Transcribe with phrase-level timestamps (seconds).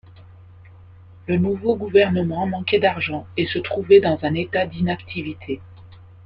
[1.27, 5.61] Le nouveau gouvernement manquait d’argent et se trouvait dans un état d’inactivité.